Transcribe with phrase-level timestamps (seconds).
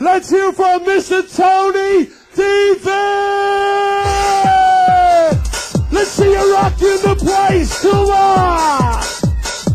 [0.00, 1.26] Let's hear from Mr.
[1.36, 2.04] Tony
[2.36, 2.92] De Vit!
[5.90, 7.82] Let's see you rocking the place.
[7.82, 9.02] Come on!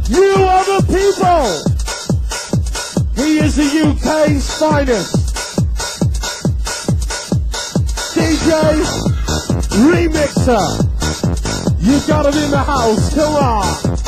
[0.08, 1.74] You are the people!
[3.22, 5.14] He is the UK's finest.
[8.16, 8.50] DJ
[9.84, 10.68] Remixer.
[11.82, 13.14] You got him in the house.
[13.14, 14.03] Come on.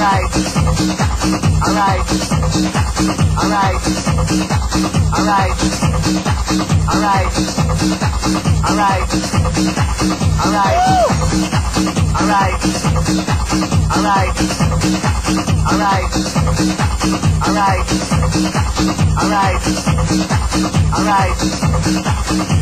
[0.00, 0.32] Alright.
[1.68, 2.00] Alright.
[3.36, 3.80] Alright.
[5.12, 5.52] Alright.
[6.88, 7.30] Alright.
[8.60, 9.10] Alright.
[12.20, 12.60] Alright.
[15.50, 16.10] Alright.
[19.20, 19.60] Alright.
[20.96, 21.36] Alright.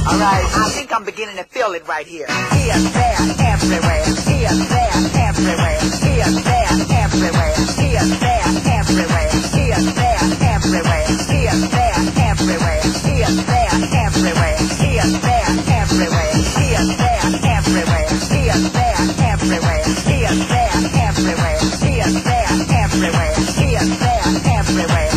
[0.09, 0.47] Alright.
[0.51, 2.27] I think I'm beginning to feel it right here.
[2.27, 3.17] Here, there,
[3.47, 4.05] everywhere.
[4.27, 4.91] Here, there,
[5.29, 5.81] everywhere.
[6.03, 6.88] Here, there,
[7.19, 8.47] Here, there,
[8.79, 9.27] everywhere.
[9.51, 10.23] Here, there,
[10.55, 11.03] everywhere.
[11.27, 11.99] Here, there,
[12.31, 12.79] everywhere.
[13.03, 13.75] Here, there,
[14.07, 14.59] everywhere.
[14.79, 15.51] Here, there,
[15.83, 16.31] everywhere.
[16.55, 17.27] Here, there,
[17.59, 18.07] everywhere.
[18.31, 19.03] Here, there,
[19.35, 19.83] everywhere.
[20.07, 20.71] Here, there,
[21.03, 21.59] everywhere.
[21.67, 23.19] Here, there, everywhere.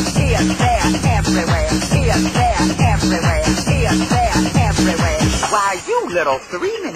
[0.02, 1.70] Here, there, everywhere.
[1.94, 3.46] Here, there, everywhere.
[3.70, 5.20] Here, there, everywhere.
[5.54, 6.40] Why, you little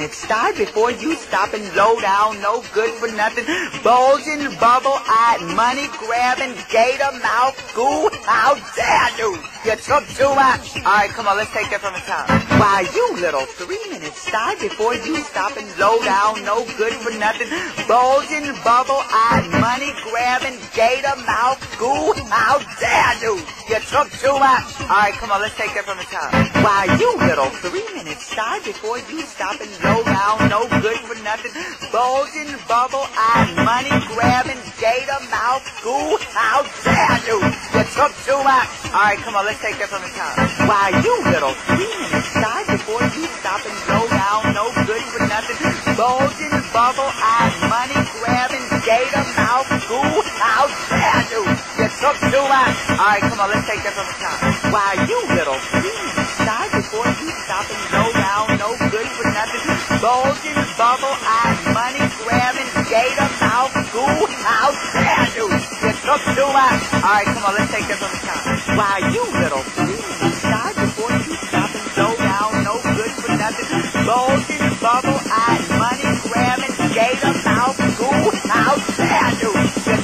[0.05, 3.45] three-minute star before you stop and low down, no good for nothing,
[3.83, 9.29] bulging, bubble-eyed, money-grabbing, gator-mouth, goo, how dare you?
[9.65, 10.77] You took too much.
[10.85, 12.29] All right, come on, let's take that from the top.
[12.61, 17.49] Why, you little three-minute star before you stop and low down, no good for nothing,
[17.89, 23.41] bulging, bubble-eyed, money-grabbing, gator-mouth, goo, how dare you?
[23.65, 24.69] You took too much.
[24.85, 26.29] All right, come on, let's take that from the top.
[26.61, 31.57] Why, you little three-minute star before you stop and low down, no good for nothing,
[31.89, 37.41] bulging, bubble-eyed, money-grabbing, gator-mouth, goo, how dare you?
[37.73, 38.74] You took too much.
[38.95, 40.39] All right, come on, let's take that from the top.
[40.67, 45.59] Why, you little three-minute star before you stop and go down, no good for nothing,
[45.99, 51.43] bulging, bubble-eyed, money-grabbing, gator-mouth, goo, how dare you?
[51.75, 52.75] You took too much.
[52.95, 54.39] All right, come on, let's take that from the top.
[54.71, 59.65] Why, you little three-minute star before you stop and go down, no good for nothing,
[59.99, 65.51] bulging, bubble-eyed, money-grabbing, gator-mouth, goo, how dare you?
[65.51, 66.79] You took too much.
[67.03, 68.44] All right, come on, let's take that from the top.
[68.75, 74.05] Why, you little three-minute star before you stop and low down, no good for nothing,
[74.05, 79.51] bulging, bubble-eyed, money-grabbing, gator-mouth, goo, how dare you?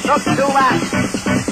[0.08, 1.51] Took too much.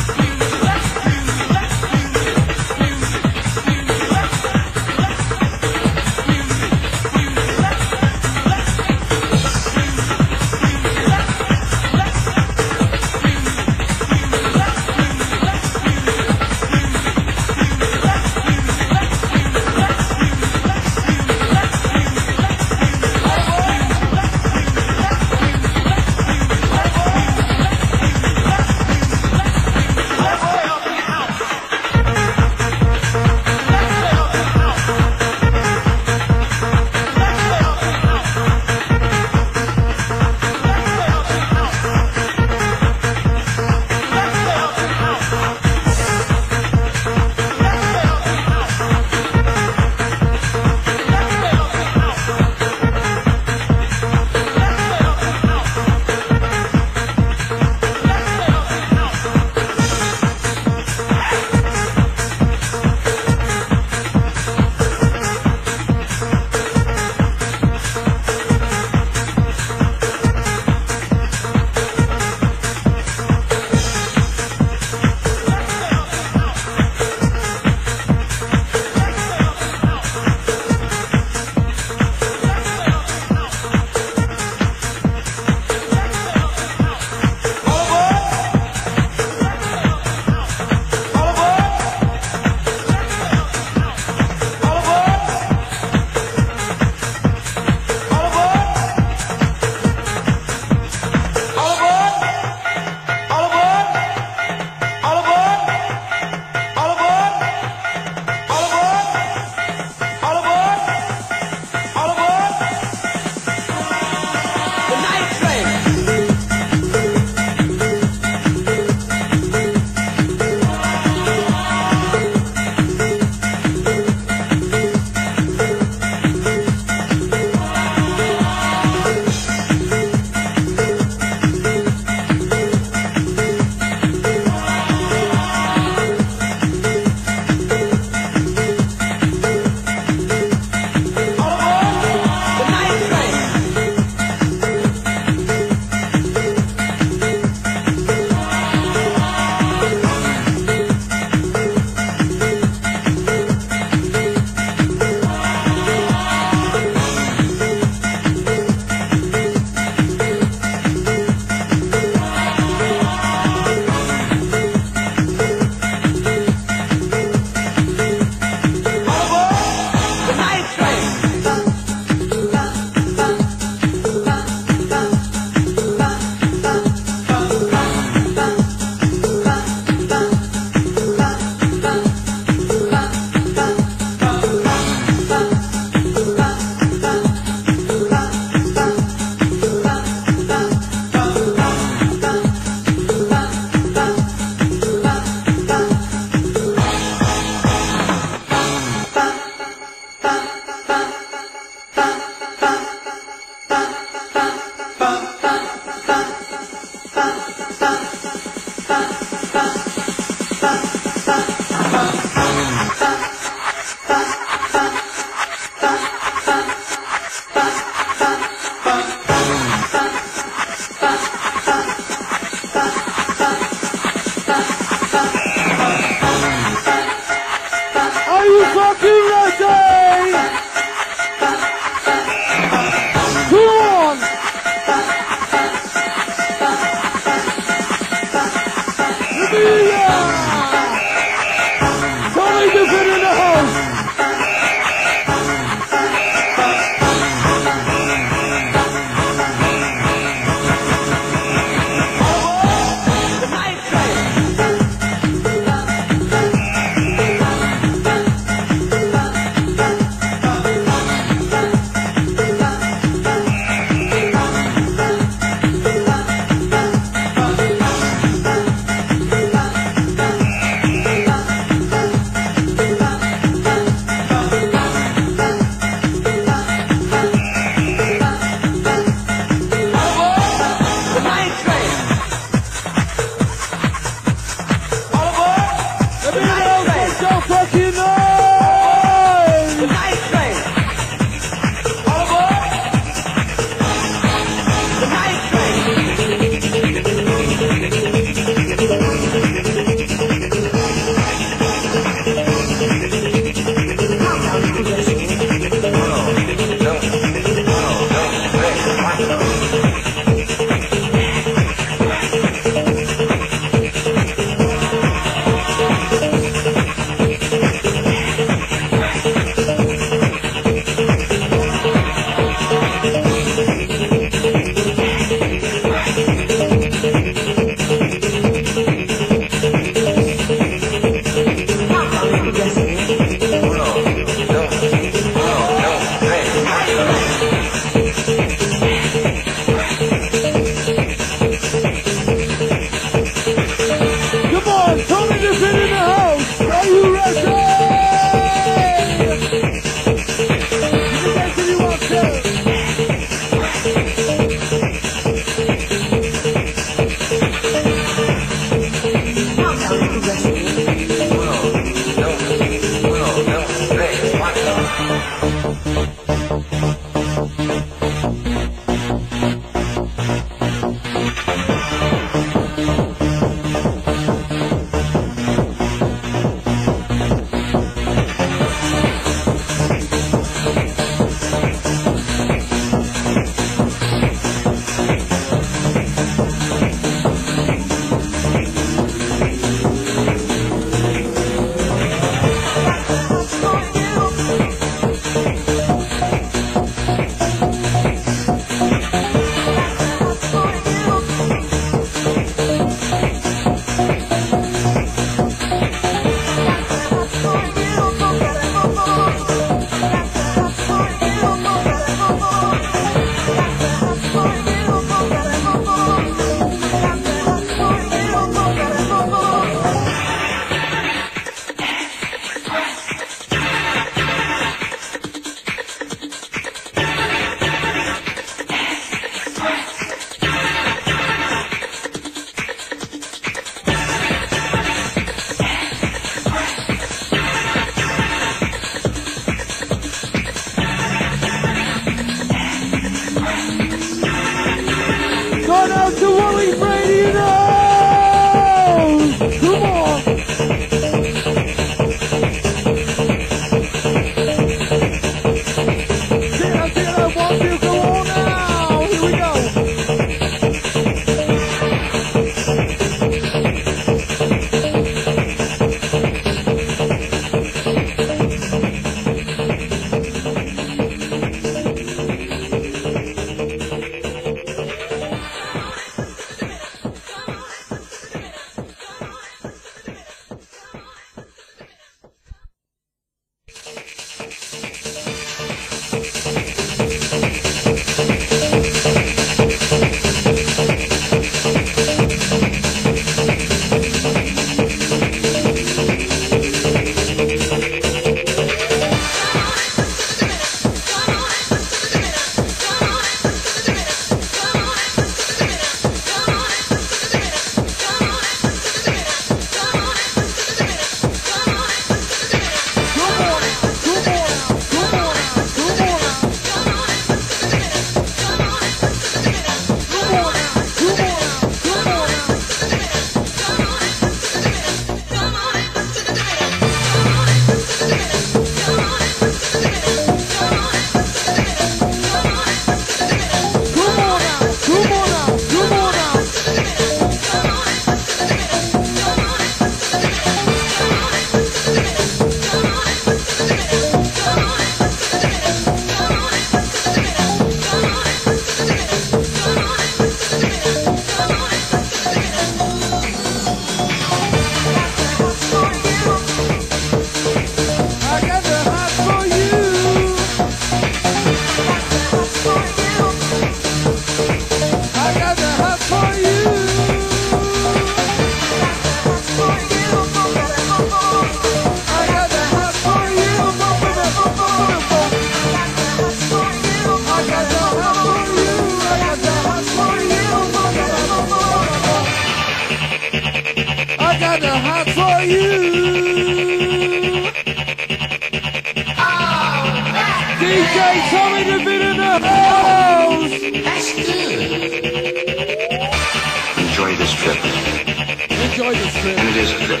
[598.74, 599.38] Enjoy this trip.
[599.38, 600.00] And it is a trip.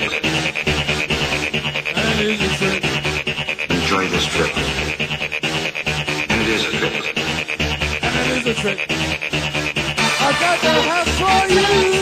[1.94, 2.82] And it is a trip.
[3.70, 4.50] Enjoy this trip.
[6.28, 6.92] And it is a trip.
[8.02, 8.78] And it is a trip.
[10.18, 11.93] I got the house for you.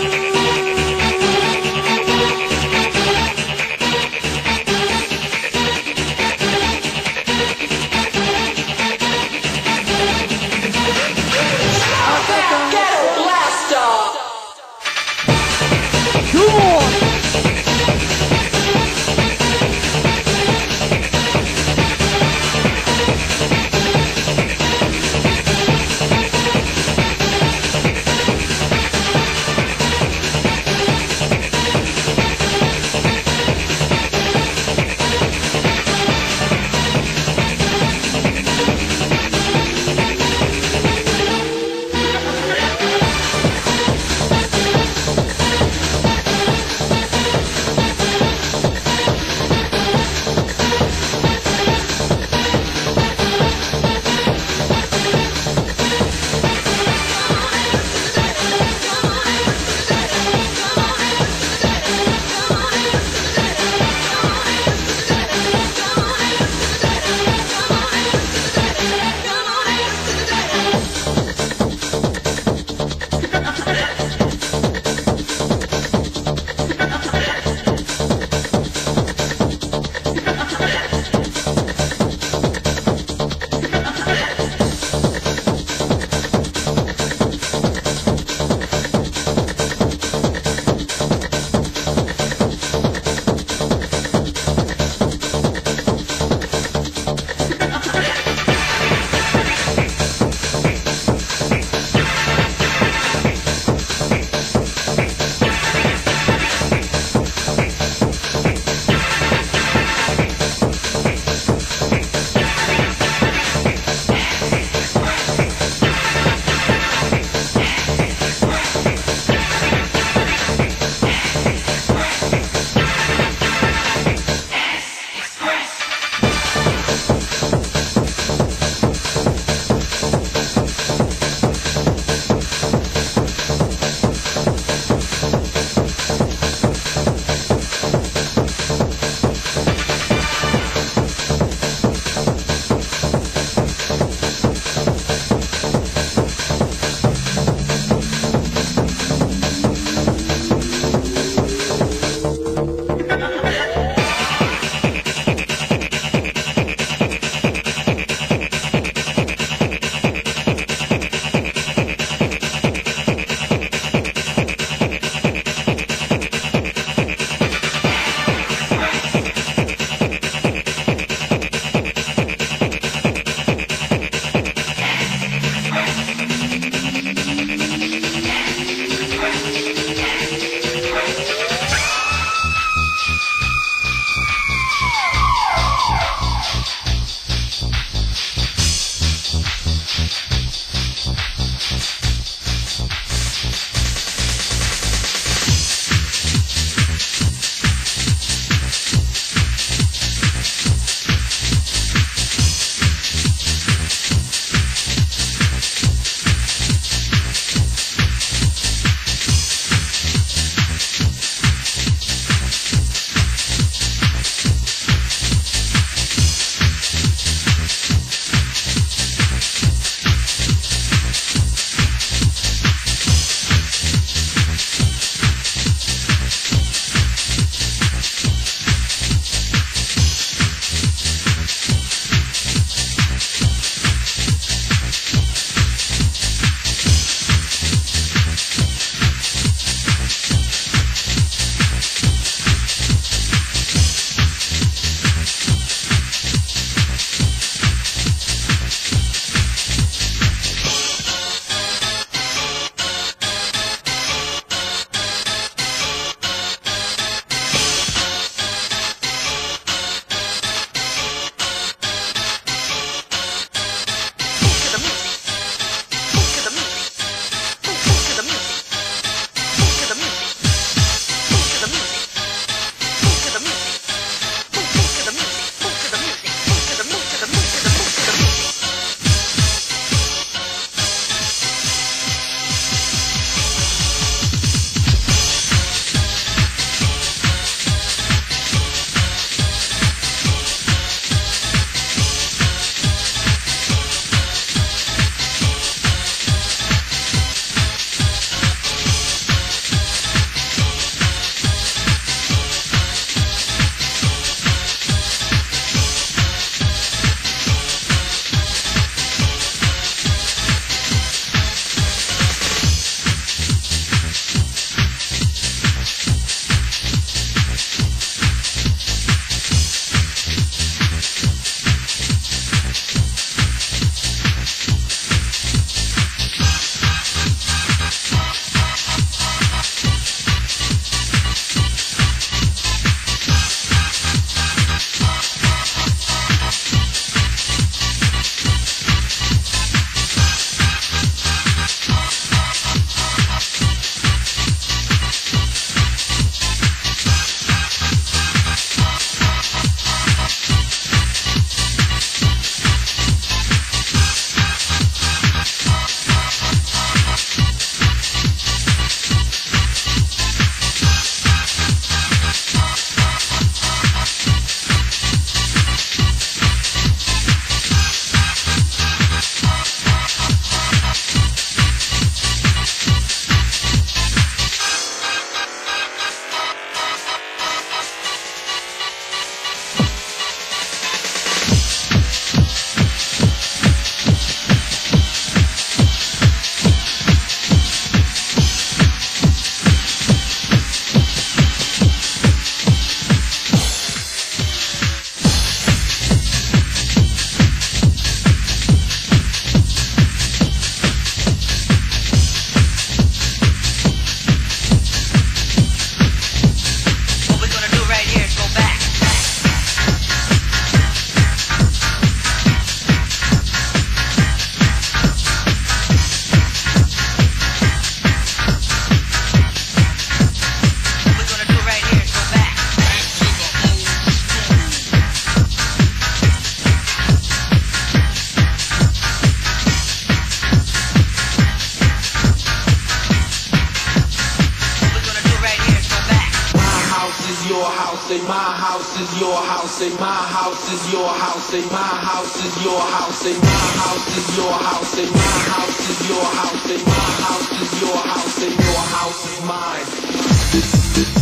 [443.83, 447.97] House is your house, and my house is your house, and my house is your
[447.97, 451.22] house, and your house is mine.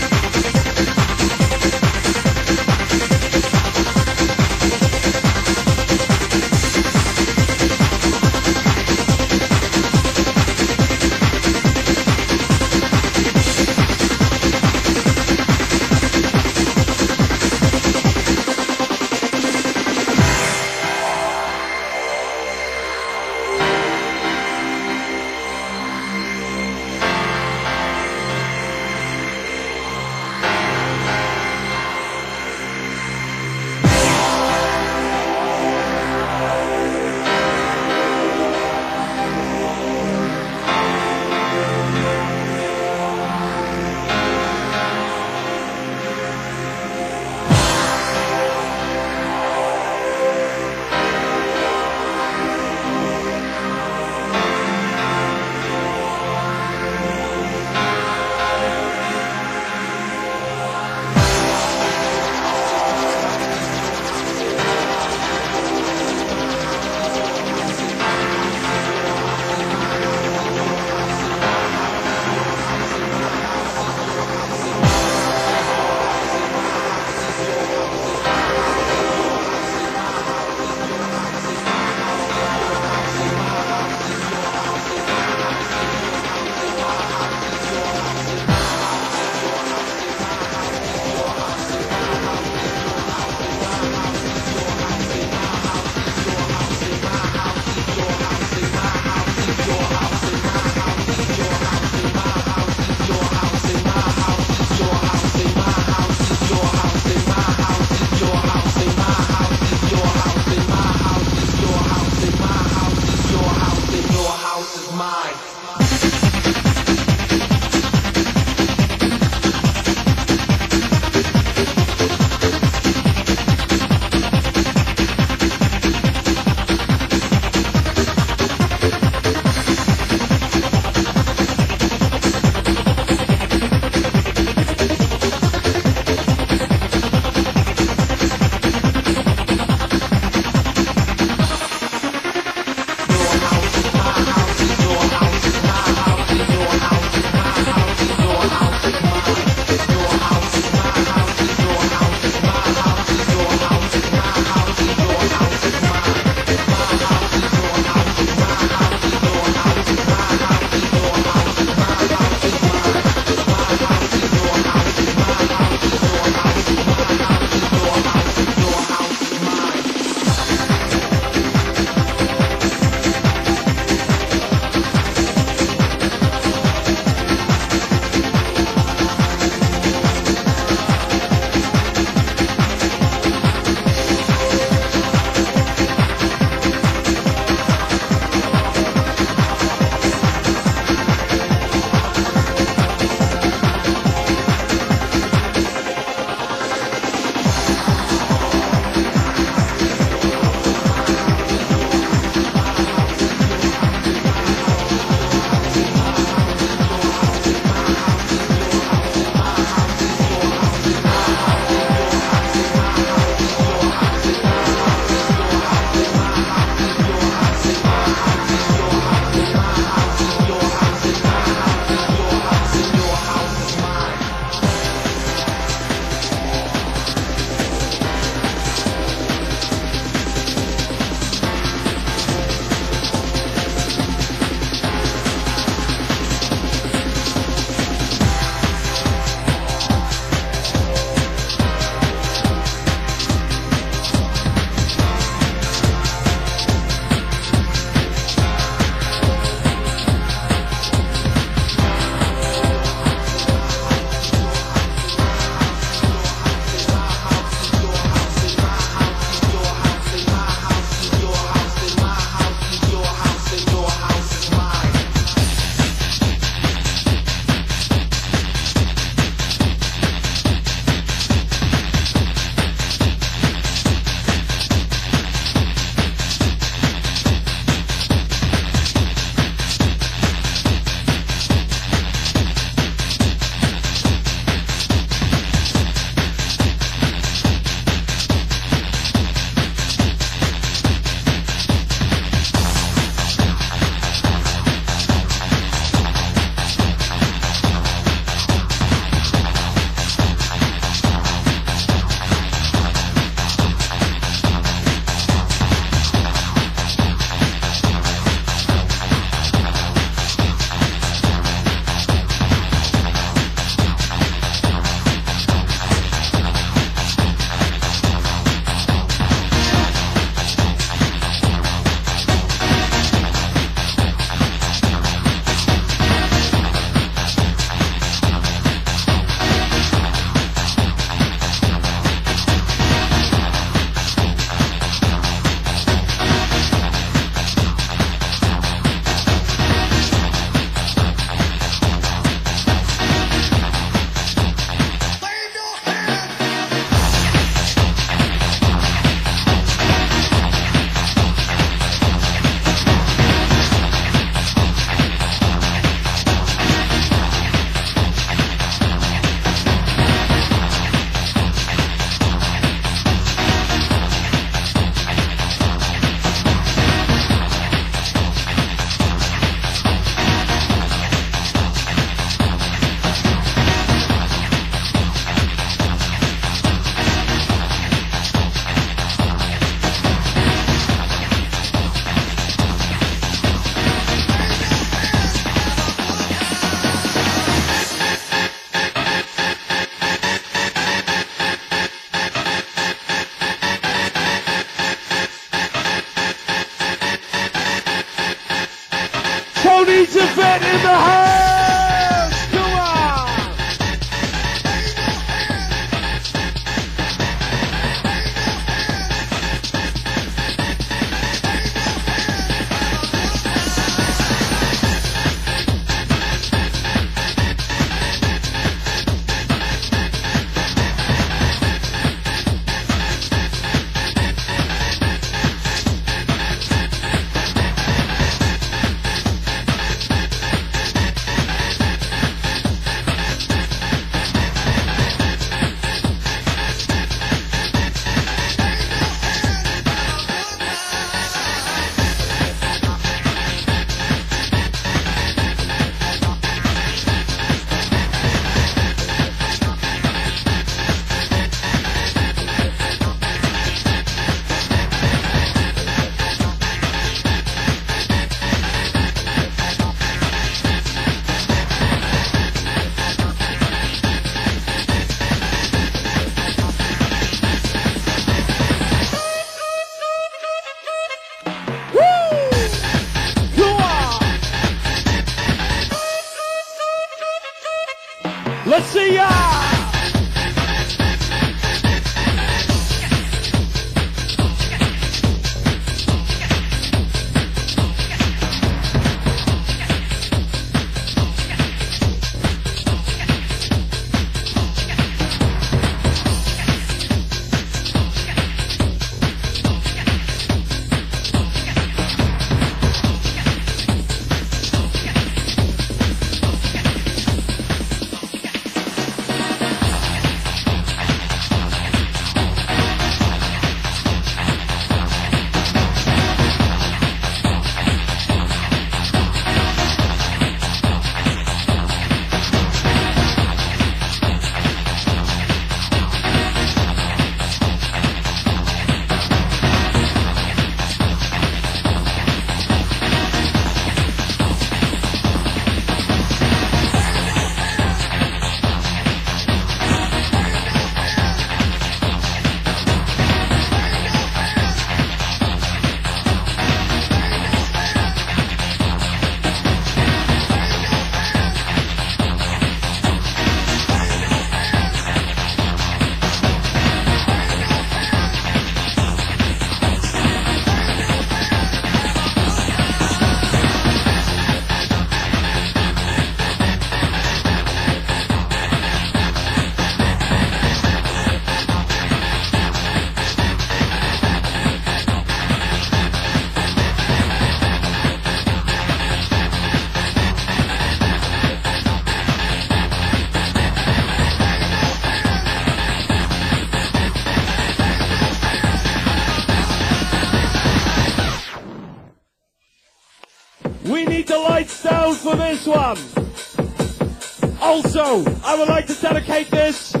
[599.08, 600.00] Dedicate this to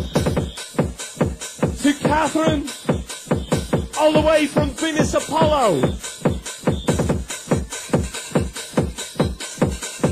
[2.02, 2.68] Catherine,
[4.00, 5.80] all the way from Venus Apollo.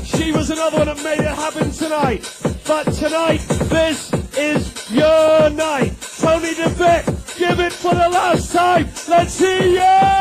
[0.05, 2.21] She was another one that made it happen tonight.
[2.65, 5.91] But tonight, this is your night.
[6.21, 7.05] Tony De Vit,
[7.37, 8.87] give it for the last time.
[9.09, 10.14] Let's see ya!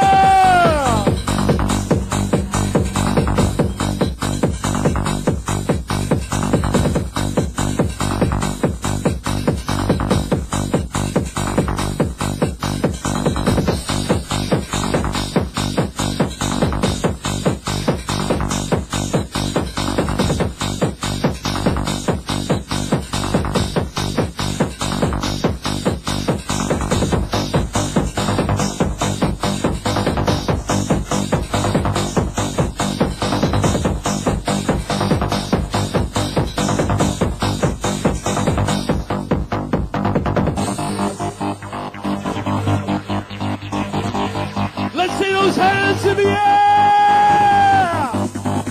[45.57, 46.35] hands in the air!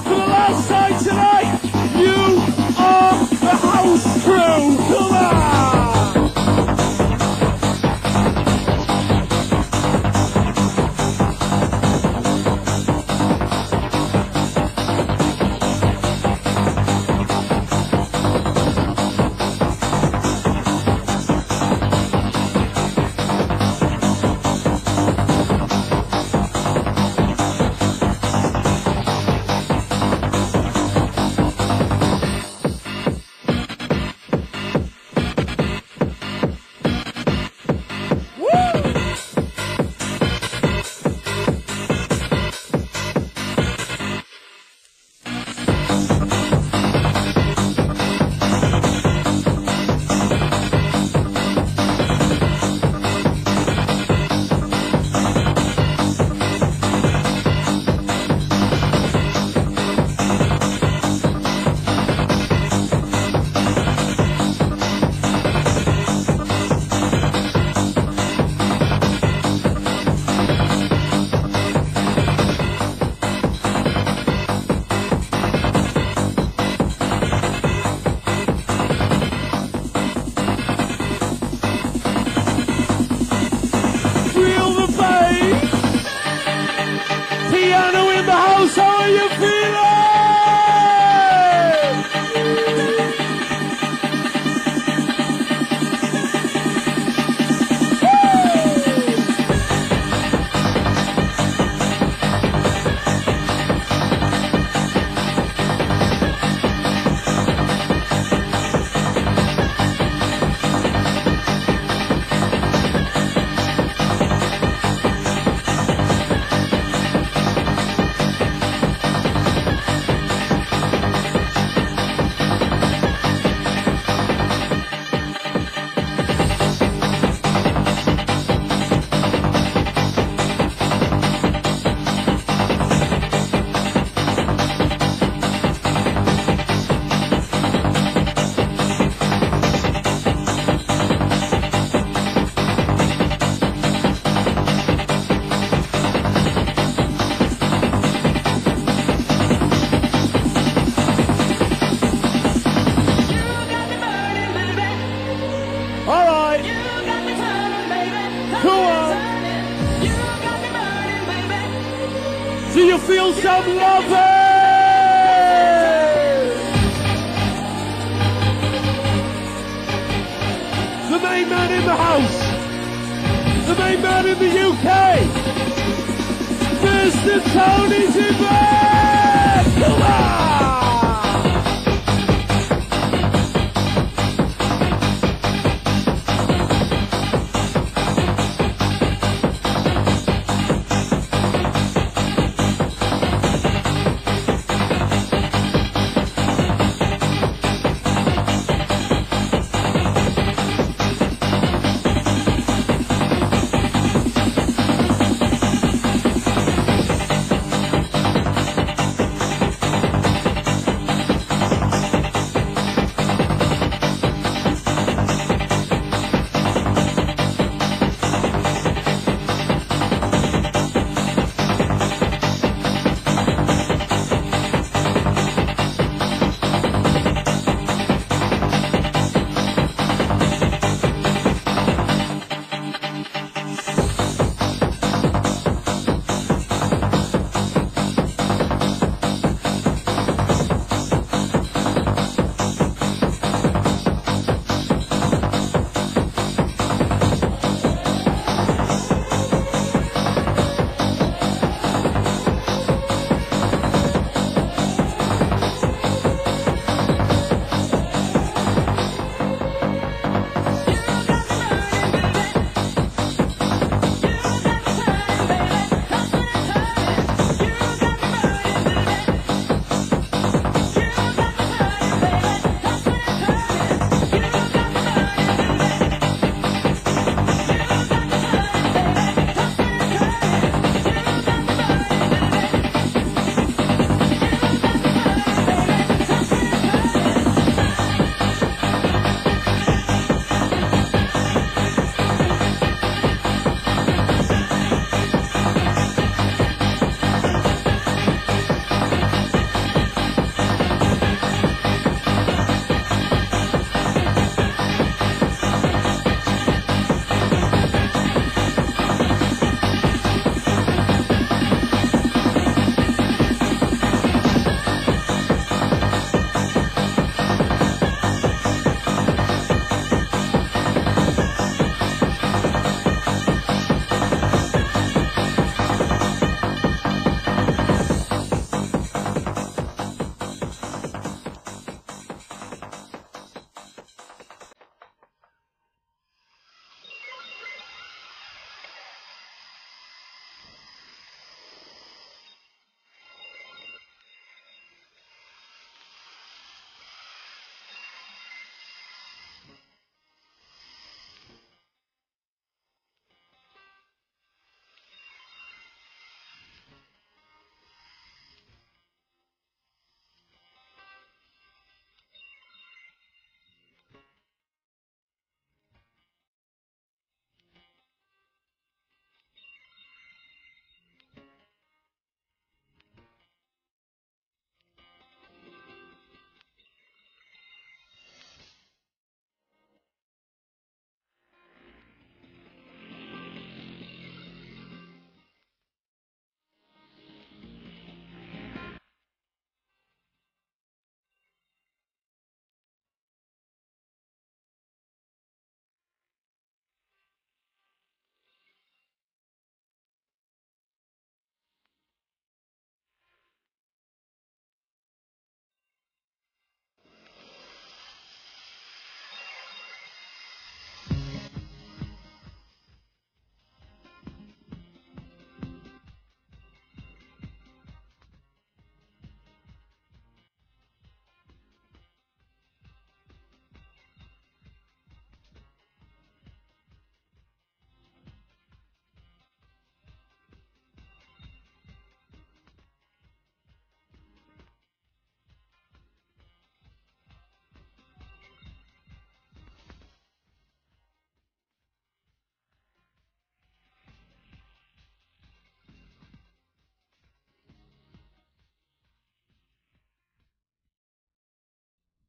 [0.04, 0.93] for the last time!